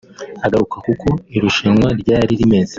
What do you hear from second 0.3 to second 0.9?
Agaruka